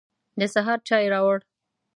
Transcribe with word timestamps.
د 0.39 0.41
سهار 0.53 0.79
چای 0.87 1.03
يې 1.05 1.11
راوړ. 1.13 1.39